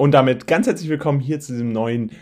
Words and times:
Und 0.00 0.12
damit 0.12 0.46
ganz 0.46 0.68
herzlich 0.68 0.88
willkommen 0.88 1.18
hier 1.18 1.40
zu 1.40 1.50
diesem 1.50 1.72
neuen 1.72 2.12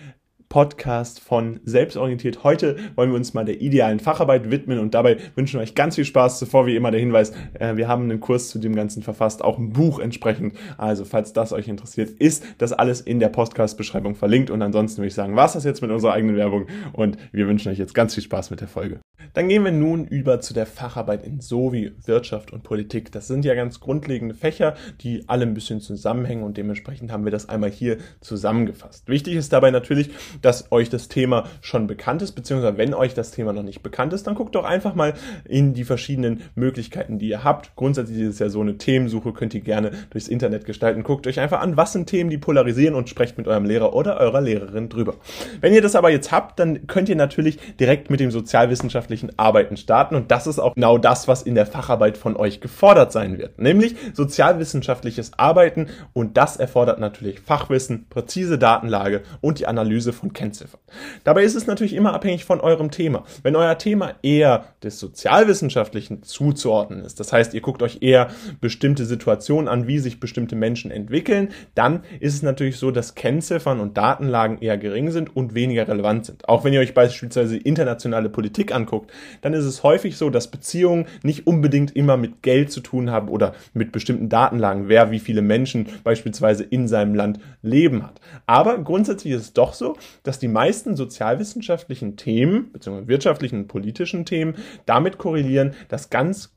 Podcast 0.49 1.21
von 1.21 1.60
Selbstorientiert. 1.65 2.43
Heute 2.43 2.79
wollen 2.95 3.10
wir 3.10 3.17
uns 3.17 3.35
mal 3.35 3.45
der 3.45 3.60
idealen 3.60 4.01
Facharbeit 4.01 4.51
widmen 4.51 4.79
und 4.79 4.95
dabei 4.95 5.19
wünschen 5.35 5.58
wir 5.58 5.62
euch 5.62 5.74
ganz 5.74 5.96
viel 5.96 6.06
Spaß. 6.06 6.38
Zuvor 6.38 6.64
wie 6.64 6.74
immer 6.74 6.90
der 6.90 7.00
Hinweis, 7.00 7.34
äh, 7.52 7.76
wir 7.76 7.86
haben 7.86 8.04
einen 8.04 8.20
Kurs 8.20 8.48
zu 8.48 8.58
dem 8.58 8.74
Ganzen 8.74 9.02
verfasst, 9.02 9.44
auch 9.44 9.58
ein 9.58 9.74
Buch 9.74 9.98
entsprechend. 9.98 10.56
Also 10.78 11.04
falls 11.04 11.34
das 11.34 11.52
euch 11.52 11.68
interessiert, 11.68 12.08
ist 12.18 12.46
das 12.56 12.72
alles 12.72 13.02
in 13.02 13.20
der 13.20 13.28
Podcast-Beschreibung 13.28 14.14
verlinkt. 14.14 14.48
Und 14.48 14.62
ansonsten 14.62 15.02
würde 15.02 15.08
ich 15.08 15.14
sagen, 15.14 15.36
was 15.36 15.52
das 15.52 15.64
jetzt 15.64 15.82
mit 15.82 15.90
unserer 15.90 16.14
eigenen 16.14 16.36
Werbung 16.36 16.68
und 16.95 17.18
wir 17.30 17.46
wünschen 17.46 17.70
euch 17.70 17.79
jetzt 17.79 17.93
ganz 17.93 18.14
viel 18.14 18.22
Spaß 18.22 18.48
mit 18.48 18.62
der 18.62 18.68
Folge. 18.68 19.00
Dann 19.34 19.48
gehen 19.48 19.64
wir 19.64 19.72
nun 19.72 20.06
über 20.06 20.40
zu 20.40 20.54
der 20.54 20.66
Facharbeit 20.66 21.24
in 21.24 21.40
so 21.40 21.72
wie 21.72 21.92
Wirtschaft 22.04 22.52
und 22.52 22.62
Politik. 22.62 23.12
Das 23.12 23.27
sind 23.27 23.45
ja 23.45 23.54
ganz 23.54 23.80
grundlegende 23.80 24.34
Fächer, 24.34 24.74
die 25.00 25.24
alle 25.29 25.45
ein 25.45 25.54
bisschen 25.54 25.80
zusammenhängen 25.80 26.45
und 26.45 26.56
dementsprechend 26.56 27.12
haben 27.12 27.24
wir 27.24 27.32
das 27.32 27.48
einmal 27.48 27.70
hier 27.70 27.98
zusammengefasst. 28.20 29.09
Wichtig 29.09 29.34
ist 29.34 29.52
dabei 29.52 29.70
natürlich, 29.70 30.10
dass 30.42 30.70
euch 30.73 30.91
das 30.91 31.09
Thema 31.09 31.45
schon 31.60 31.87
bekannt 31.87 32.23
ist, 32.23 32.32
beziehungsweise 32.32 32.78
wenn 32.78 32.95
euch 32.95 33.15
das 33.15 33.30
Thema 33.30 33.52
noch 33.52 33.62
nicht 33.62 33.82
bekannt 33.82 34.12
ist, 34.12 34.27
dann 34.27 34.34
guckt 34.34 34.54
doch 34.54 34.65
einfach 34.65 34.95
mal 34.95 35.15
in 35.45 35.74
die 35.74 35.84
verschiedenen 35.84 36.43
Möglichkeiten, 36.54 37.18
die 37.18 37.29
ihr 37.29 37.45
habt. 37.45 37.74
Grundsätzlich 37.77 38.20
ist 38.20 38.34
es 38.34 38.38
ja 38.38 38.48
so 38.48 38.60
eine 38.60 38.79
Themensuche, 38.79 39.32
könnt 39.32 39.54
ihr 39.54 39.60
gerne 39.60 39.93
durchs 40.10 40.29
Internet 40.29 40.65
gestalten. 40.65 41.02
Guckt 41.02 41.27
euch 41.27 41.40
einfach 41.40 41.60
an, 41.60 41.77
was 41.77 41.93
sind 41.93 42.06
Themen, 42.06 42.30
die 42.30 42.38
polarisieren 42.38 42.95
und 42.95 43.09
sprecht 43.09 43.38
mit 43.38 43.48
eurem 43.48 43.65
Lehrer 43.65 43.95
oder 43.95 44.18
eurer 44.18 44.40
Lehrerin 44.40 44.88
drüber. 44.88 45.15
Wenn 45.60 45.73
ihr 45.73 45.82
das 45.82 45.96
aber 45.96 46.10
jetzt 46.10 46.32
habt, 46.32 46.59
dann 46.59 46.87
könnt 46.87 47.09
ihr 47.09 47.16
natürlich 47.16 47.59
direkt 47.80 48.10
mit 48.10 48.20
dem 48.20 48.30
sozialwissenschaftlichen 48.30 49.16
Arbeiten 49.37 49.77
starten 49.77 50.15
und 50.15 50.30
das 50.30 50.47
ist 50.47 50.59
auch 50.59 50.75
genau 50.75 50.98
das, 50.98 51.29
was 51.29 51.43
in 51.43 51.55
der 51.55 51.66
Facharbeit 51.66 52.16
von 52.16 52.37
euch 52.37 52.61
gefordert 52.61 53.12
sein 53.12 53.38
wird, 53.38 53.59
nämlich 53.59 53.97
sozialwissenschaftliches 54.12 55.33
Arbeiten 55.38 55.88
und 56.12 56.37
das 56.37 56.57
erfordert 56.57 57.01
natürlich 57.01 57.41
Fachwissen, 57.41 58.07
präzise 58.09 58.59
Datenlage 58.59 59.23
und 59.41 59.59
die 59.59 59.66
Analyse 59.66 60.12
von 60.12 60.33
Kennziffern. 60.33 60.80
Dabei 61.24 61.43
ist 61.43 61.55
es 61.55 61.66
natürlich 61.66 61.95
immer 61.95 62.15
abhängig 62.15 62.45
von 62.45 62.60
eurem 62.60 62.90
Thema. 62.90 63.24
Wenn 63.43 63.57
euer 63.57 63.79
Thema 63.79 64.15
eher 64.23 64.65
des 64.83 64.99
Sozialwissenschaftlichen 64.99 66.23
zuzuordnen 66.23 67.05
ist, 67.05 67.21
das 67.21 67.33
heißt, 67.33 67.55
ihr 67.55 67.61
guckt 67.61 67.83
euch 67.83 67.99
eher 68.01 68.29
bestimmte 68.61 69.05
Situationen 69.05 69.69
an, 69.69 69.87
wie 69.87 69.99
sich 69.99 70.21
bestimmte 70.21 70.57
Menschen 70.57 70.91
entwickeln, 70.91 71.51
dann 71.75 72.03
ist 72.21 72.35
es 72.35 72.43
natürlich 72.43 72.77
so, 72.77 72.91
dass 72.91 73.15
Kennziffern 73.15 73.81
und 73.81 73.97
Datenlagen 73.97 74.59
eher 74.59 74.79
gering 74.79 75.11
sind 75.11 75.35
und 75.35 75.55
weniger 75.55 75.89
relevant 75.89 76.27
sind. 76.27 76.49
Auch 76.49 76.65
wenn 76.65 76.73
ihr 76.73 76.81
euch 76.81 76.95
beispielsweise 76.95 77.57
internationale 77.57 78.29
Politik 78.29 78.75
anguckt, 78.75 79.06
dann 79.41 79.55
ist 79.55 79.65
es 79.65 79.83
häufig 79.83 80.17
so, 80.17 80.31
dass 80.31 80.51
Beziehungen 80.51 81.07
nicht 81.23 81.47
unbedingt 81.47 81.95
immer 81.95 82.17
mit 82.17 82.43
Geld 82.43 82.71
zu 82.71 82.81
tun 82.81 83.11
haben 83.11 83.29
oder 83.29 83.55
mit 83.75 83.93
bestimmten 83.93 84.29
Datenlagen, 84.29 84.89
wer 84.89 85.11
wie 85.11 85.19
viele 85.19 85.43
Menschen 85.43 85.89
beispielsweise 86.05 86.65
in 86.65 86.89
seinem 86.89 87.15
Land 87.15 87.41
leben 87.62 88.03
hat. 88.03 88.21
Aber 88.47 88.79
grundsätzlich 88.79 89.33
ist 89.33 89.43
es 89.43 89.53
doch 89.53 89.75
so, 89.75 89.97
dass 90.23 90.39
die 90.39 90.49
meisten 90.49 90.97
sozialwissenschaftlichen 90.97 92.17
Themen, 92.17 92.73
beziehungsweise 92.73 93.09
wirtschaftlichen 93.09 93.61
und 93.61 93.69
politischen 93.69 94.25
Themen, 94.25 94.55
damit 94.87 95.19
korrelieren, 95.19 95.75
dass 95.89 96.11
ganz 96.11 96.53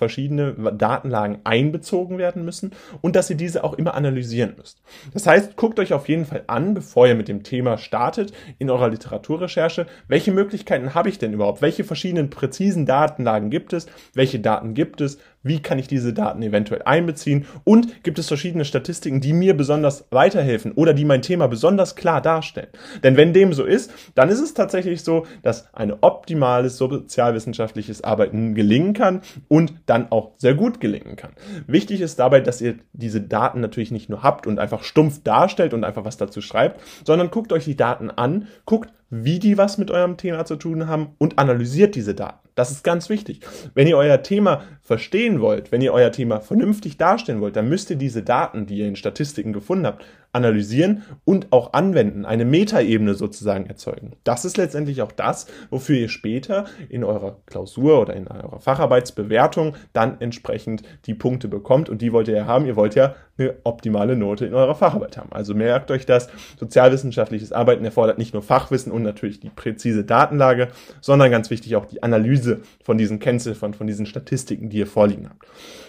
verschiedene 0.00 0.54
Datenlagen 0.72 1.40
einbezogen 1.44 2.16
werden 2.16 2.42
müssen 2.42 2.72
und 3.02 3.16
dass 3.16 3.28
ihr 3.28 3.36
diese 3.36 3.64
auch 3.64 3.74
immer 3.74 3.92
analysieren 3.92 4.54
müsst. 4.56 4.80
Das 5.12 5.26
heißt, 5.26 5.56
guckt 5.56 5.78
euch 5.78 5.92
auf 5.92 6.08
jeden 6.08 6.24
Fall 6.24 6.42
an, 6.46 6.72
bevor 6.72 7.06
ihr 7.06 7.14
mit 7.14 7.28
dem 7.28 7.42
Thema 7.42 7.76
startet 7.76 8.32
in 8.58 8.70
eurer 8.70 8.88
Literaturrecherche, 8.88 9.86
welche 10.08 10.32
Möglichkeiten 10.32 10.94
habe 10.94 11.10
ich 11.10 11.18
denn 11.18 11.34
überhaupt? 11.34 11.60
Welche 11.60 11.84
verschiedenen 11.84 12.30
präzisen 12.30 12.86
Datenlagen 12.86 13.50
gibt 13.50 13.74
es? 13.74 13.86
Welche 14.14 14.40
Daten 14.40 14.72
gibt 14.72 15.02
es? 15.02 15.18
Wie 15.42 15.60
kann 15.60 15.78
ich 15.78 15.88
diese 15.88 16.12
Daten 16.12 16.42
eventuell 16.42 16.82
einbeziehen? 16.82 17.46
Und 17.64 18.02
gibt 18.02 18.18
es 18.18 18.28
verschiedene 18.28 18.66
Statistiken, 18.66 19.22
die 19.22 19.32
mir 19.32 19.56
besonders 19.56 20.04
weiterhelfen 20.10 20.72
oder 20.72 20.92
die 20.92 21.06
mein 21.06 21.22
Thema 21.22 21.46
besonders 21.46 21.96
klar 21.96 22.20
darstellen? 22.20 22.68
Denn 23.02 23.16
wenn 23.16 23.32
dem 23.32 23.54
so 23.54 23.64
ist, 23.64 23.90
dann 24.14 24.28
ist 24.28 24.40
es 24.40 24.52
tatsächlich 24.52 25.02
so, 25.02 25.26
dass 25.42 25.72
ein 25.72 25.94
optimales 26.02 26.76
sozialwissenschaftliches 26.76 28.04
Arbeiten 28.04 28.54
gelingen 28.54 28.92
kann 28.92 29.22
und 29.48 29.72
dann 29.90 30.12
auch 30.12 30.30
sehr 30.36 30.54
gut 30.54 30.80
gelingen 30.80 31.16
kann. 31.16 31.32
Wichtig 31.66 32.00
ist 32.00 32.20
dabei, 32.20 32.40
dass 32.40 32.60
ihr 32.60 32.76
diese 32.92 33.20
Daten 33.20 33.60
natürlich 33.60 33.90
nicht 33.90 34.08
nur 34.08 34.22
habt 34.22 34.46
und 34.46 34.60
einfach 34.60 34.84
stumpf 34.84 35.22
darstellt 35.24 35.74
und 35.74 35.82
einfach 35.82 36.04
was 36.04 36.16
dazu 36.16 36.40
schreibt, 36.40 36.80
sondern 37.04 37.30
guckt 37.30 37.52
euch 37.52 37.64
die 37.64 37.76
Daten 37.76 38.08
an, 38.08 38.46
guckt, 38.64 38.90
wie 39.10 39.40
die 39.40 39.58
was 39.58 39.76
mit 39.76 39.90
eurem 39.90 40.16
Thema 40.16 40.44
zu 40.44 40.54
tun 40.54 40.86
haben 40.86 41.08
und 41.18 41.40
analysiert 41.40 41.96
diese 41.96 42.14
Daten. 42.14 42.48
Das 42.54 42.70
ist 42.70 42.84
ganz 42.84 43.08
wichtig. 43.08 43.40
Wenn 43.74 43.88
ihr 43.88 43.96
euer 43.96 44.22
Thema 44.22 44.62
verstehen 44.82 45.40
wollt, 45.40 45.72
wenn 45.72 45.80
ihr 45.80 45.92
euer 45.92 46.12
Thema 46.12 46.40
vernünftig 46.40 46.96
darstellen 46.96 47.40
wollt, 47.40 47.56
dann 47.56 47.68
müsst 47.68 47.90
ihr 47.90 47.96
diese 47.96 48.22
Daten, 48.22 48.66
die 48.66 48.76
ihr 48.76 48.86
in 48.86 48.96
Statistiken 48.96 49.52
gefunden 49.52 49.86
habt, 49.86 50.04
analysieren 50.32 51.02
und 51.24 51.52
auch 51.52 51.72
anwenden, 51.72 52.24
eine 52.24 52.44
Metaebene 52.44 53.14
sozusagen 53.14 53.66
erzeugen. 53.66 54.12
Das 54.24 54.44
ist 54.44 54.56
letztendlich 54.56 55.02
auch 55.02 55.12
das, 55.12 55.46
wofür 55.70 55.96
ihr 55.96 56.08
später 56.08 56.66
in 56.88 57.04
eurer 57.04 57.38
Klausur 57.46 58.00
oder 58.00 58.14
in 58.14 58.28
eurer 58.28 58.60
Facharbeitsbewertung 58.60 59.76
dann 59.92 60.20
entsprechend 60.20 60.82
die 61.06 61.14
Punkte 61.14 61.48
bekommt 61.48 61.88
und 61.88 62.02
die 62.02 62.12
wollt 62.12 62.28
ihr 62.28 62.36
ja 62.36 62.46
haben. 62.46 62.66
Ihr 62.66 62.76
wollt 62.76 62.94
ja 62.94 63.14
eine 63.38 63.56
optimale 63.64 64.16
Note 64.16 64.46
in 64.46 64.54
eurer 64.54 64.74
Facharbeit 64.74 65.16
haben. 65.16 65.32
Also 65.32 65.54
merkt 65.54 65.90
euch 65.90 66.06
das, 66.06 66.28
sozialwissenschaftliches 66.58 67.52
Arbeiten 67.52 67.84
erfordert 67.84 68.18
nicht 68.18 68.34
nur 68.34 68.42
Fachwissen 68.42 68.92
und 68.92 69.02
natürlich 69.02 69.40
die 69.40 69.50
präzise 69.50 70.04
Datenlage, 70.04 70.68
sondern 71.00 71.30
ganz 71.30 71.50
wichtig 71.50 71.76
auch 71.76 71.86
die 71.86 72.02
Analyse 72.02 72.60
von 72.84 72.98
diesen 72.98 73.18
Kennziffern, 73.18 73.74
von 73.74 73.86
diesen 73.86 74.06
Statistiken, 74.06 74.68
die 74.68 74.78
ihr 74.78 74.86
vorliegen 74.86 75.28
habt. 75.28 75.46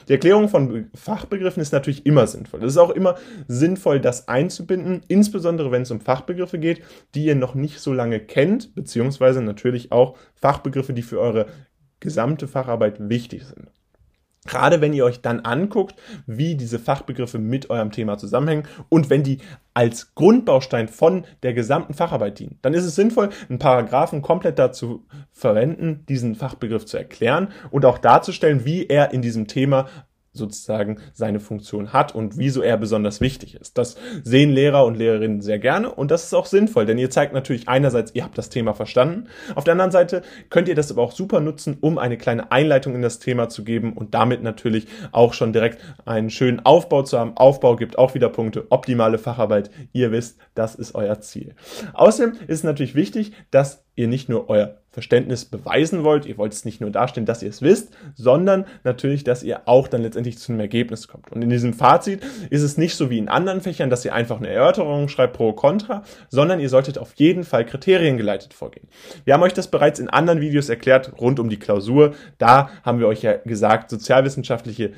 Die 0.07 0.13
Erklärung 0.13 0.49
von 0.49 0.89
Fachbegriffen 0.95 1.61
ist 1.61 1.73
natürlich 1.73 2.05
immer 2.05 2.27
sinnvoll. 2.27 2.63
Es 2.63 2.73
ist 2.73 2.77
auch 2.77 2.89
immer 2.89 3.15
sinnvoll, 3.47 3.99
das 3.99 4.27
einzubinden, 4.31 5.01
insbesondere 5.07 5.71
wenn 5.71 5.83
es 5.83 5.91
um 5.91 6.01
Fachbegriffe 6.01 6.57
geht, 6.57 6.81
die 7.13 7.25
ihr 7.25 7.35
noch 7.35 7.53
nicht 7.53 7.79
so 7.79 7.93
lange 7.93 8.19
kennt, 8.19 8.73
beziehungsweise 8.73 9.41
natürlich 9.41 9.91
auch 9.91 10.17
Fachbegriffe, 10.33 10.93
die 10.93 11.03
für 11.03 11.19
eure 11.19 11.47
gesamte 11.99 12.47
Facharbeit 12.47 13.09
wichtig 13.09 13.45
sind. 13.45 13.67
Gerade 14.47 14.81
wenn 14.81 14.93
ihr 14.93 15.05
euch 15.05 15.21
dann 15.21 15.41
anguckt, 15.41 15.95
wie 16.25 16.55
diese 16.55 16.79
Fachbegriffe 16.79 17.37
mit 17.37 17.69
eurem 17.69 17.91
Thema 17.91 18.17
zusammenhängen 18.17 18.67
und 18.89 19.11
wenn 19.11 19.21
die 19.21 19.37
als 19.75 20.15
Grundbaustein 20.15 20.87
von 20.87 21.25
der 21.43 21.53
gesamten 21.53 21.93
Facharbeit 21.93 22.39
dienen, 22.39 22.57
dann 22.63 22.73
ist 22.73 22.85
es 22.85 22.95
sinnvoll, 22.95 23.29
einen 23.49 23.59
Paragraphen 23.59 24.23
komplett 24.23 24.57
dazu 24.57 25.05
verwenden, 25.31 26.05
diesen 26.09 26.33
Fachbegriff 26.33 26.85
zu 26.85 26.97
erklären 26.97 27.49
und 27.69 27.85
auch 27.85 27.99
darzustellen, 27.99 28.65
wie 28.65 28.87
er 28.87 29.13
in 29.13 29.21
diesem 29.21 29.47
Thema 29.47 29.87
sozusagen 30.33 30.99
seine 31.13 31.39
Funktion 31.39 31.91
hat 31.91 32.15
und 32.15 32.37
wieso 32.37 32.61
er 32.61 32.77
besonders 32.77 33.19
wichtig 33.19 33.55
ist. 33.55 33.77
Das 33.77 33.97
sehen 34.23 34.51
Lehrer 34.51 34.85
und 34.85 34.95
Lehrerinnen 34.95 35.41
sehr 35.41 35.59
gerne 35.59 35.91
und 35.91 36.09
das 36.09 36.23
ist 36.23 36.33
auch 36.33 36.45
sinnvoll, 36.45 36.85
denn 36.85 36.97
ihr 36.97 37.09
zeigt 37.09 37.33
natürlich 37.33 37.67
einerseits, 37.67 38.15
ihr 38.15 38.23
habt 38.23 38.37
das 38.37 38.49
Thema 38.49 38.73
verstanden, 38.73 39.27
auf 39.55 39.65
der 39.65 39.73
anderen 39.73 39.91
Seite 39.91 40.21
könnt 40.49 40.69
ihr 40.69 40.75
das 40.75 40.91
aber 40.91 41.01
auch 41.01 41.11
super 41.11 41.41
nutzen, 41.41 41.77
um 41.81 41.97
eine 41.97 42.17
kleine 42.17 42.51
Einleitung 42.51 42.95
in 42.95 43.01
das 43.01 43.19
Thema 43.19 43.49
zu 43.49 43.63
geben 43.63 43.93
und 43.93 44.13
damit 44.13 44.41
natürlich 44.41 44.87
auch 45.11 45.33
schon 45.33 45.51
direkt 45.51 45.81
einen 46.05 46.29
schönen 46.29 46.61
Aufbau 46.61 47.03
zu 47.03 47.19
haben. 47.19 47.35
Aufbau 47.35 47.75
gibt 47.75 47.97
auch 47.97 48.13
wieder 48.13 48.29
Punkte, 48.29 48.67
optimale 48.69 49.17
Facharbeit, 49.17 49.69
ihr 49.91 50.11
wisst, 50.11 50.39
das 50.55 50.75
ist 50.75 50.95
euer 50.95 51.19
Ziel. 51.19 51.55
Außerdem 51.93 52.35
ist 52.47 52.59
es 52.59 52.63
natürlich 52.63 52.95
wichtig, 52.95 53.33
dass 53.51 53.83
ihr 53.95 54.07
nicht 54.07 54.29
nur 54.29 54.49
euer 54.49 54.80
Verständnis 54.91 55.45
beweisen 55.45 56.03
wollt, 56.03 56.25
ihr 56.25 56.37
wollt 56.37 56.51
es 56.51 56.65
nicht 56.65 56.81
nur 56.81 56.89
darstellen, 56.89 57.25
dass 57.25 57.41
ihr 57.41 57.49
es 57.49 57.61
wisst, 57.61 57.93
sondern 58.15 58.65
natürlich, 58.83 59.23
dass 59.23 59.41
ihr 59.41 59.61
auch 59.65 59.87
dann 59.87 60.01
letztendlich 60.01 60.37
zu 60.37 60.51
einem 60.51 60.59
Ergebnis 60.59 61.07
kommt. 61.07 61.31
Und 61.31 61.41
in 61.41 61.49
diesem 61.49 61.73
Fazit 61.73 62.21
ist 62.49 62.61
es 62.61 62.77
nicht 62.77 62.95
so 62.95 63.09
wie 63.09 63.17
in 63.17 63.29
anderen 63.29 63.61
Fächern, 63.61 63.89
dass 63.89 64.03
ihr 64.03 64.13
einfach 64.13 64.37
eine 64.37 64.49
Erörterung 64.49 65.07
schreibt 65.07 65.37
pro 65.37 65.53
contra, 65.53 66.03
sondern 66.27 66.59
ihr 66.59 66.67
solltet 66.67 66.97
auf 66.97 67.13
jeden 67.15 67.45
Fall 67.45 67.65
kriteriengeleitet 67.65 68.53
vorgehen. 68.53 68.89
Wir 69.23 69.33
haben 69.33 69.43
euch 69.43 69.53
das 69.53 69.71
bereits 69.71 69.99
in 69.99 70.09
anderen 70.09 70.41
Videos 70.41 70.67
erklärt, 70.67 71.13
rund 71.21 71.39
um 71.39 71.49
die 71.49 71.59
Klausur. 71.59 72.13
Da 72.37 72.69
haben 72.83 72.99
wir 72.99 73.07
euch 73.07 73.21
ja 73.21 73.37
gesagt, 73.37 73.89
sozialwissenschaftliche 73.89 74.91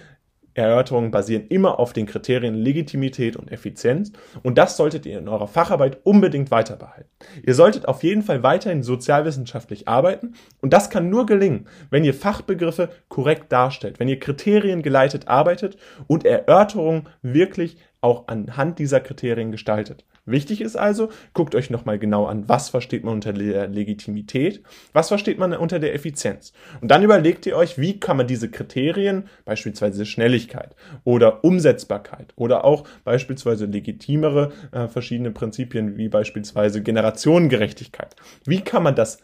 Erörterungen 0.53 1.11
basieren 1.11 1.47
immer 1.47 1.79
auf 1.79 1.93
den 1.93 2.05
Kriterien 2.05 2.55
Legitimität 2.55 3.35
und 3.35 3.51
Effizienz 3.51 4.11
und 4.43 4.57
das 4.57 4.77
solltet 4.77 5.05
ihr 5.05 5.19
in 5.19 5.27
eurer 5.27 5.47
Facharbeit 5.47 5.99
unbedingt 6.03 6.51
weiter 6.51 6.75
behalten. 6.75 7.09
Ihr 7.45 7.55
solltet 7.55 7.87
auf 7.87 8.03
jeden 8.03 8.21
Fall 8.21 8.43
weiterhin 8.43 8.83
sozialwissenschaftlich 8.83 9.87
arbeiten 9.87 10.35
und 10.61 10.73
das 10.73 10.89
kann 10.89 11.09
nur 11.09 11.25
gelingen, 11.25 11.67
wenn 11.89 12.03
ihr 12.03 12.13
Fachbegriffe 12.13 12.89
korrekt 13.07 13.51
darstellt, 13.51 13.99
wenn 13.99 14.07
ihr 14.07 14.19
Kriterien 14.19 14.81
geleitet 14.81 15.27
arbeitet 15.27 15.77
und 16.07 16.25
Erörterungen 16.25 17.09
wirklich 17.21 17.77
auch 18.03 18.27
anhand 18.27 18.79
dieser 18.79 18.99
Kriterien 18.99 19.51
gestaltet. 19.51 20.05
Wichtig 20.25 20.61
ist 20.61 20.77
also, 20.77 21.09
guckt 21.33 21.53
euch 21.53 21.69
nochmal 21.69 21.99
genau 21.99 22.25
an, 22.25 22.47
was 22.47 22.69
versteht 22.69 23.03
man 23.03 23.15
unter 23.15 23.33
der 23.33 23.67
Legitimität, 23.67 24.63
was 24.93 25.09
versteht 25.09 25.37
man 25.37 25.53
unter 25.53 25.79
der 25.79 25.93
Effizienz. 25.93 26.53
Und 26.79 26.91
dann 26.91 27.03
überlegt 27.03 27.45
ihr 27.45 27.57
euch, 27.57 27.77
wie 27.77 27.99
kann 27.99 28.17
man 28.17 28.27
diese 28.27 28.49
Kriterien, 28.49 29.25
beispielsweise 29.43 30.05
Schnelligkeit 30.05 30.75
oder 31.03 31.43
Umsetzbarkeit 31.43 32.33
oder 32.37 32.63
auch 32.63 32.85
beispielsweise 33.03 33.65
legitimere 33.65 34.53
äh, 34.71 34.87
verschiedene 34.87 35.31
Prinzipien 35.31 35.97
wie 35.97 36.07
beispielsweise 36.07 36.81
Generationengerechtigkeit, 36.81 38.15
wie 38.45 38.61
kann 38.61 38.83
man 38.83 38.95
das 38.95 39.19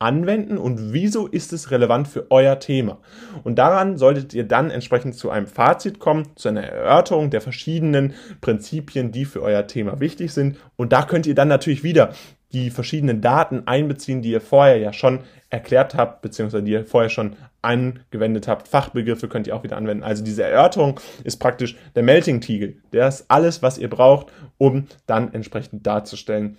anwenden 0.00 0.58
und 0.58 0.92
wieso 0.92 1.26
ist 1.26 1.52
es 1.52 1.70
relevant 1.70 2.08
für 2.08 2.30
euer 2.30 2.58
Thema. 2.58 2.98
Und 3.44 3.58
daran 3.58 3.98
solltet 3.98 4.34
ihr 4.34 4.44
dann 4.44 4.70
entsprechend 4.70 5.14
zu 5.14 5.30
einem 5.30 5.46
Fazit 5.46 5.98
kommen, 5.98 6.26
zu 6.36 6.48
einer 6.48 6.62
Erörterung 6.62 7.30
der 7.30 7.42
verschiedenen 7.42 8.14
Prinzipien, 8.40 9.12
die 9.12 9.26
für 9.26 9.42
euer 9.42 9.66
Thema 9.66 10.00
wichtig 10.00 10.32
sind. 10.32 10.56
Und 10.76 10.92
da 10.92 11.02
könnt 11.02 11.26
ihr 11.26 11.34
dann 11.34 11.48
natürlich 11.48 11.84
wieder 11.84 12.14
die 12.52 12.70
verschiedenen 12.70 13.20
Daten 13.20 13.66
einbeziehen, 13.66 14.22
die 14.22 14.30
ihr 14.30 14.40
vorher 14.40 14.78
ja 14.78 14.92
schon 14.92 15.20
erklärt 15.50 15.94
habt, 15.94 16.22
beziehungsweise 16.22 16.64
die 16.64 16.72
ihr 16.72 16.84
vorher 16.84 17.10
schon 17.10 17.36
angewendet 17.62 18.48
habt. 18.48 18.68
Fachbegriffe 18.68 19.28
könnt 19.28 19.46
ihr 19.46 19.54
auch 19.54 19.62
wieder 19.62 19.76
anwenden. 19.76 20.02
Also 20.02 20.24
diese 20.24 20.42
Erörterung 20.42 20.98
ist 21.24 21.36
praktisch 21.36 21.76
der 21.94 22.02
Melting-Tiegel. 22.02 22.78
Der 22.92 23.06
ist 23.06 23.26
alles, 23.28 23.62
was 23.62 23.78
ihr 23.78 23.90
braucht, 23.90 24.32
um 24.58 24.86
dann 25.06 25.32
entsprechend 25.34 25.86
darzustellen, 25.86 26.56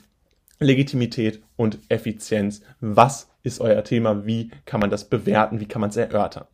Legitimität 0.59 1.41
und 1.55 1.79
Effizienz. 1.89 2.61
Was 2.79 3.30
ist 3.43 3.61
euer 3.61 3.83
Thema? 3.83 4.25
Wie 4.25 4.51
kann 4.65 4.79
man 4.79 4.89
das 4.89 5.05
bewerten? 5.05 5.59
Wie 5.59 5.67
kann 5.67 5.81
man 5.81 5.89
es 5.89 5.97
erörtern? 5.97 6.45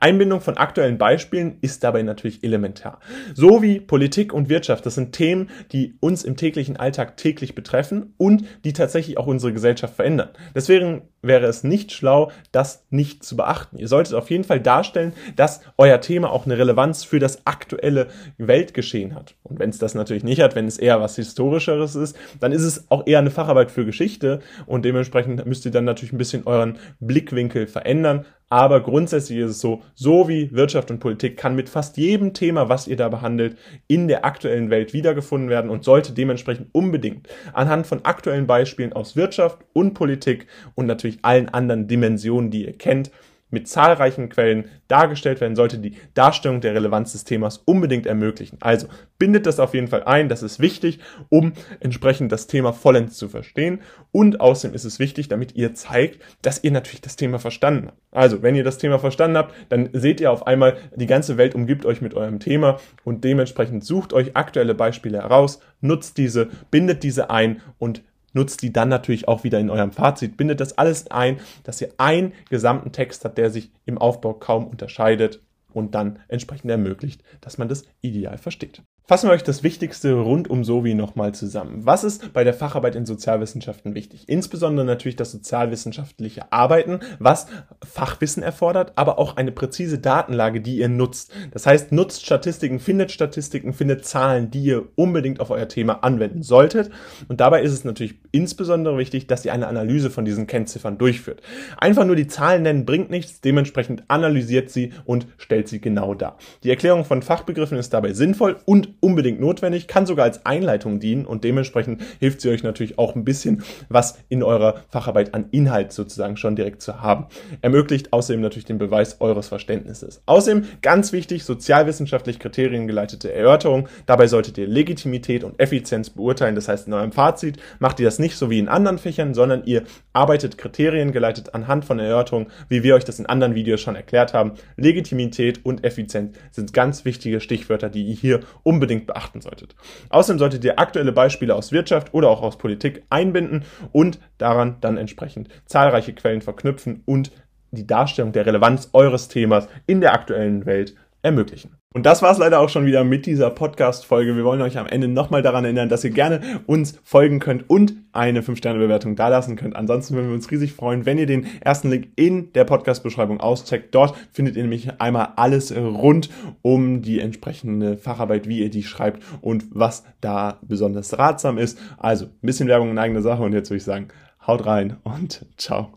Einbindung 0.00 0.40
von 0.40 0.56
aktuellen 0.56 0.98
Beispielen 0.98 1.58
ist 1.60 1.84
dabei 1.84 2.02
natürlich 2.02 2.44
elementar. 2.44 3.00
So 3.34 3.62
wie 3.62 3.80
Politik 3.80 4.32
und 4.32 4.48
Wirtschaft. 4.48 4.86
Das 4.86 4.94
sind 4.94 5.12
Themen, 5.12 5.50
die 5.72 5.96
uns 6.00 6.24
im 6.24 6.36
täglichen 6.36 6.76
Alltag 6.76 7.16
täglich 7.16 7.54
betreffen 7.54 8.14
und 8.16 8.44
die 8.64 8.72
tatsächlich 8.72 9.18
auch 9.18 9.26
unsere 9.26 9.52
Gesellschaft 9.52 9.94
verändern. 9.96 10.30
Deswegen 10.54 11.02
wäre 11.22 11.46
es 11.46 11.64
nicht 11.64 11.92
schlau, 11.92 12.30
das 12.52 12.84
nicht 12.90 13.24
zu 13.24 13.36
beachten. 13.36 13.78
Ihr 13.78 13.88
solltet 13.88 14.14
auf 14.14 14.30
jeden 14.30 14.44
Fall 14.44 14.60
darstellen, 14.60 15.12
dass 15.34 15.60
euer 15.76 16.00
Thema 16.00 16.30
auch 16.30 16.46
eine 16.46 16.58
Relevanz 16.58 17.04
für 17.04 17.18
das 17.18 17.46
aktuelle 17.46 18.08
Weltgeschehen 18.38 19.14
hat. 19.14 19.34
Und 19.42 19.58
wenn 19.58 19.70
es 19.70 19.78
das 19.78 19.94
natürlich 19.94 20.24
nicht 20.24 20.40
hat, 20.40 20.54
wenn 20.54 20.66
es 20.66 20.78
eher 20.78 21.00
was 21.00 21.16
Historischeres 21.16 21.96
ist, 21.96 22.16
dann 22.40 22.52
ist 22.52 22.62
es 22.62 22.90
auch 22.90 23.06
eher 23.06 23.18
eine 23.18 23.30
Facharbeit 23.30 23.70
für 23.70 23.84
Geschichte 23.84 24.40
und 24.66 24.84
dementsprechend 24.84 25.44
müsst 25.46 25.64
ihr 25.64 25.70
dann 25.70 25.84
natürlich 25.84 26.12
ein 26.12 26.18
bisschen 26.36 26.46
euren 26.46 26.78
Blickwinkel 27.00 27.66
verändern. 27.66 28.26
Aber 28.48 28.80
grundsätzlich 28.80 29.40
ist 29.40 29.50
es 29.50 29.60
so, 29.60 29.82
so 29.94 30.28
wie 30.28 30.52
Wirtschaft 30.52 30.92
und 30.92 31.00
Politik 31.00 31.36
kann 31.36 31.56
mit 31.56 31.68
fast 31.68 31.96
jedem 31.96 32.32
Thema, 32.32 32.68
was 32.68 32.86
ihr 32.86 32.96
da 32.96 33.08
behandelt, 33.08 33.56
in 33.88 34.06
der 34.06 34.24
aktuellen 34.24 34.70
Welt 34.70 34.92
wiedergefunden 34.92 35.50
werden 35.50 35.68
und 35.68 35.82
sollte 35.82 36.12
dementsprechend 36.12 36.68
unbedingt 36.72 37.28
anhand 37.54 37.88
von 37.88 38.04
aktuellen 38.04 38.46
Beispielen 38.46 38.92
aus 38.92 39.16
Wirtschaft 39.16 39.58
und 39.72 39.94
Politik 39.94 40.46
und 40.76 40.86
natürlich 40.86 41.18
allen 41.22 41.48
anderen 41.48 41.88
Dimensionen, 41.88 42.52
die 42.52 42.66
ihr 42.66 42.78
kennt, 42.78 43.10
mit 43.50 43.68
zahlreichen 43.68 44.28
Quellen 44.28 44.66
dargestellt 44.88 45.40
werden, 45.40 45.56
sollte 45.56 45.78
die 45.78 45.96
Darstellung 46.14 46.60
der 46.60 46.74
Relevanz 46.74 47.12
des 47.12 47.24
Themas 47.24 47.58
unbedingt 47.58 48.06
ermöglichen. 48.06 48.58
Also 48.60 48.88
bindet 49.18 49.46
das 49.46 49.60
auf 49.60 49.74
jeden 49.74 49.88
Fall 49.88 50.04
ein, 50.04 50.28
das 50.28 50.42
ist 50.42 50.60
wichtig, 50.60 50.98
um 51.28 51.52
entsprechend 51.80 52.32
das 52.32 52.46
Thema 52.46 52.72
vollends 52.72 53.16
zu 53.16 53.28
verstehen 53.28 53.80
und 54.12 54.40
außerdem 54.40 54.74
ist 54.74 54.84
es 54.84 54.98
wichtig, 54.98 55.28
damit 55.28 55.54
ihr 55.54 55.74
zeigt, 55.74 56.20
dass 56.42 56.62
ihr 56.64 56.72
natürlich 56.72 57.00
das 57.00 57.16
Thema 57.16 57.38
verstanden 57.38 57.88
habt. 57.88 57.98
Also, 58.10 58.42
wenn 58.42 58.54
ihr 58.54 58.64
das 58.64 58.78
Thema 58.78 58.98
verstanden 58.98 59.36
habt, 59.36 59.54
dann 59.68 59.90
seht 59.92 60.20
ihr 60.20 60.32
auf 60.32 60.46
einmal, 60.46 60.76
die 60.94 61.06
ganze 61.06 61.36
Welt 61.36 61.54
umgibt 61.54 61.84
euch 61.84 62.00
mit 62.00 62.14
eurem 62.14 62.40
Thema 62.40 62.80
und 63.04 63.24
dementsprechend 63.24 63.84
sucht 63.84 64.12
euch 64.12 64.36
aktuelle 64.36 64.74
Beispiele 64.74 65.18
heraus, 65.18 65.60
nutzt 65.80 66.18
diese, 66.18 66.48
bindet 66.70 67.02
diese 67.02 67.30
ein 67.30 67.60
und 67.78 68.02
nutzt 68.36 68.62
die 68.62 68.72
dann 68.72 68.88
natürlich 68.88 69.26
auch 69.26 69.42
wieder 69.42 69.58
in 69.58 69.70
eurem 69.70 69.90
Fazit, 69.90 70.36
bindet 70.36 70.60
das 70.60 70.78
alles 70.78 71.10
ein, 71.10 71.40
dass 71.64 71.80
ihr 71.80 71.92
einen 71.96 72.32
gesamten 72.48 72.92
Text 72.92 73.24
habt, 73.24 73.38
der 73.38 73.50
sich 73.50 73.72
im 73.84 73.98
Aufbau 73.98 74.34
kaum 74.34 74.68
unterscheidet 74.68 75.42
und 75.72 75.94
dann 75.94 76.20
entsprechend 76.28 76.70
ermöglicht, 76.70 77.22
dass 77.40 77.58
man 77.58 77.68
das 77.68 77.84
ideal 78.02 78.38
versteht. 78.38 78.82
Fassen 79.08 79.28
wir 79.28 79.34
euch 79.34 79.44
das 79.44 79.62
Wichtigste 79.62 80.14
rund 80.14 80.50
um 80.50 80.64
Sovi 80.64 80.94
nochmal 80.94 81.32
zusammen. 81.32 81.86
Was 81.86 82.02
ist 82.02 82.32
bei 82.32 82.42
der 82.42 82.54
Facharbeit 82.54 82.96
in 82.96 83.06
Sozialwissenschaften 83.06 83.94
wichtig? 83.94 84.24
Insbesondere 84.26 84.84
natürlich 84.84 85.14
das 85.14 85.30
sozialwissenschaftliche 85.30 86.50
Arbeiten, 86.50 86.98
was 87.20 87.46
Fachwissen 87.88 88.42
erfordert, 88.42 88.94
aber 88.96 89.20
auch 89.20 89.36
eine 89.36 89.52
präzise 89.52 90.00
Datenlage, 90.00 90.60
die 90.60 90.78
ihr 90.78 90.88
nutzt. 90.88 91.30
Das 91.52 91.66
heißt, 91.66 91.92
nutzt 91.92 92.26
Statistiken, 92.26 92.80
findet 92.80 93.12
Statistiken, 93.12 93.74
findet 93.74 94.04
Zahlen, 94.04 94.50
die 94.50 94.64
ihr 94.64 94.88
unbedingt 94.96 95.38
auf 95.38 95.50
euer 95.50 95.68
Thema 95.68 96.02
anwenden 96.02 96.42
solltet. 96.42 96.90
Und 97.28 97.40
dabei 97.40 97.62
ist 97.62 97.72
es 97.72 97.84
natürlich 97.84 98.16
insbesondere 98.32 98.98
wichtig, 98.98 99.28
dass 99.28 99.44
ihr 99.44 99.52
eine 99.52 99.68
Analyse 99.68 100.10
von 100.10 100.24
diesen 100.24 100.48
Kennziffern 100.48 100.98
durchführt. 100.98 101.42
Einfach 101.78 102.06
nur 102.06 102.16
die 102.16 102.26
Zahlen 102.26 102.64
nennen 102.64 102.84
bringt 102.84 103.10
nichts, 103.10 103.40
dementsprechend 103.40 104.02
analysiert 104.08 104.70
sie 104.70 104.92
und 105.04 105.28
stellt 105.36 105.68
sie 105.68 105.80
genau 105.80 106.14
dar. 106.14 106.38
Die 106.64 106.70
Erklärung 106.70 107.04
von 107.04 107.22
Fachbegriffen 107.22 107.78
ist 107.78 107.94
dabei 107.94 108.12
sinnvoll 108.12 108.56
und 108.64 108.95
unbedingt 109.00 109.40
notwendig, 109.40 109.86
kann 109.88 110.06
sogar 110.06 110.24
als 110.24 110.44
Einleitung 110.46 111.00
dienen 111.00 111.26
und 111.26 111.44
dementsprechend 111.44 112.02
hilft 112.20 112.40
sie 112.40 112.50
euch 112.50 112.62
natürlich 112.62 112.98
auch 112.98 113.14
ein 113.14 113.24
bisschen 113.24 113.62
was 113.88 114.18
in 114.28 114.42
eurer 114.42 114.82
Facharbeit 114.88 115.34
an 115.34 115.46
Inhalt 115.50 115.92
sozusagen 115.92 116.36
schon 116.36 116.56
direkt 116.56 116.82
zu 116.82 117.00
haben. 117.00 117.26
Ermöglicht 117.62 118.12
außerdem 118.12 118.40
natürlich 118.40 118.64
den 118.64 118.78
Beweis 118.78 119.20
eures 119.20 119.48
Verständnisses. 119.48 120.22
Außerdem 120.26 120.64
ganz 120.82 121.12
wichtig, 121.12 121.44
sozialwissenschaftlich 121.44 122.38
kriteriengeleitete 122.38 123.32
Erörterung. 123.32 123.88
Dabei 124.06 124.26
solltet 124.26 124.58
ihr 124.58 124.66
Legitimität 124.66 125.44
und 125.44 125.60
Effizienz 125.60 126.10
beurteilen. 126.10 126.54
Das 126.54 126.68
heißt, 126.68 126.86
in 126.86 126.92
eurem 126.92 127.12
Fazit 127.12 127.58
macht 127.78 128.00
ihr 128.00 128.06
das 128.06 128.18
nicht 128.18 128.36
so 128.36 128.50
wie 128.50 128.58
in 128.58 128.68
anderen 128.68 128.98
Fächern, 128.98 129.34
sondern 129.34 129.64
ihr 129.64 129.84
arbeitet 130.12 130.58
kriteriengeleitet 130.58 131.54
anhand 131.54 131.84
von 131.84 131.98
Erörterungen, 131.98 132.48
wie 132.68 132.82
wir 132.82 132.94
euch 132.94 133.04
das 133.04 133.18
in 133.18 133.26
anderen 133.26 133.54
Videos 133.54 133.80
schon 133.80 133.96
erklärt 133.96 134.34
haben. 134.34 134.52
Legitimität 134.76 135.64
und 135.64 135.84
Effizienz 135.84 136.36
sind 136.50 136.72
ganz 136.72 137.04
wichtige 137.04 137.40
Stichwörter, 137.40 137.88
die 137.88 138.04
ihr 138.04 138.14
hier 138.14 138.40
unbedingt 138.62 138.85
unbedingt 138.86 139.06
beachten 139.08 139.40
solltet. 139.40 139.74
Außerdem 140.10 140.38
solltet 140.38 140.64
ihr 140.64 140.78
aktuelle 140.78 141.10
Beispiele 141.10 141.54
aus 141.56 141.72
Wirtschaft 141.72 142.14
oder 142.14 142.30
auch 142.30 142.42
aus 142.42 142.56
Politik 142.56 143.02
einbinden 143.10 143.64
und 143.90 144.20
daran 144.38 144.76
dann 144.80 144.96
entsprechend 144.96 145.48
zahlreiche 145.66 146.12
Quellen 146.12 146.40
verknüpfen 146.40 147.02
und 147.04 147.32
die 147.72 147.86
Darstellung 147.86 148.30
der 148.30 148.46
Relevanz 148.46 148.90
eures 148.92 149.26
Themas 149.26 149.68
in 149.86 150.00
der 150.00 150.12
aktuellen 150.14 150.66
Welt 150.66 150.94
ermöglichen. 151.26 151.76
Und 151.92 152.06
das 152.06 152.22
war 152.22 152.30
es 152.30 152.38
leider 152.38 152.60
auch 152.60 152.68
schon 152.68 152.86
wieder 152.86 153.02
mit 153.02 153.26
dieser 153.26 153.50
Podcast-Folge. 153.50 154.36
Wir 154.36 154.44
wollen 154.44 154.60
euch 154.62 154.78
am 154.78 154.86
Ende 154.86 155.08
nochmal 155.08 155.42
daran 155.42 155.64
erinnern, 155.64 155.88
dass 155.88 156.04
ihr 156.04 156.10
gerne 156.10 156.60
uns 156.66 157.00
folgen 157.02 157.40
könnt 157.40 157.68
und 157.68 157.94
eine 158.12 158.42
5-Sterne-Bewertung 158.42 159.16
dalassen 159.16 159.56
könnt. 159.56 159.74
Ansonsten 159.74 160.14
würden 160.14 160.28
wir 160.28 160.34
uns 160.34 160.50
riesig 160.50 160.72
freuen, 160.72 161.04
wenn 161.04 161.18
ihr 161.18 161.26
den 161.26 161.46
ersten 161.60 161.90
Link 161.90 162.08
in 162.14 162.52
der 162.52 162.64
Podcast-Beschreibung 162.64 163.40
auscheckt. 163.40 163.94
Dort 163.94 164.16
findet 164.30 164.56
ihr 164.56 164.62
nämlich 164.62 165.00
einmal 165.00 165.30
alles 165.36 165.74
rund 165.74 166.30
um 166.62 167.02
die 167.02 167.18
entsprechende 167.18 167.96
Facharbeit, 167.96 168.46
wie 168.46 168.60
ihr 168.60 168.70
die 168.70 168.84
schreibt 168.84 169.22
und 169.40 169.64
was 169.70 170.04
da 170.20 170.60
besonders 170.62 171.18
ratsam 171.18 171.58
ist. 171.58 171.78
Also 171.98 172.26
ein 172.26 172.30
bisschen 172.42 172.68
Werbung 172.68 172.90
in 172.90 172.98
eigener 172.98 173.22
Sache 173.22 173.42
und 173.42 173.52
jetzt 173.52 173.70
würde 173.70 173.78
ich 173.78 173.84
sagen, 173.84 174.08
haut 174.46 174.64
rein 174.64 174.98
und 175.02 175.44
ciao. 175.56 175.90